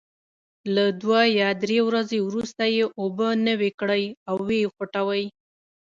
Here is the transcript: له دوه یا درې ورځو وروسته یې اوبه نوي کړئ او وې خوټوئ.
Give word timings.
له 0.75 0.85
دوه 1.01 1.21
یا 1.39 1.49
درې 1.63 1.79
ورځو 1.87 2.19
وروسته 2.27 2.63
یې 2.75 2.83
اوبه 2.99 3.29
نوي 3.47 3.71
کړئ 3.79 4.03
او 4.29 4.35
وې 4.47 4.61
خوټوئ. 4.73 5.23